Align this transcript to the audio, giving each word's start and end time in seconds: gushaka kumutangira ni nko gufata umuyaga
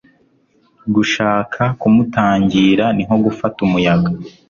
gushaka 0.95 1.61
kumutangira 1.79 2.85
ni 2.95 3.03
nko 3.07 3.17
gufata 3.25 3.57
umuyaga 3.67 4.09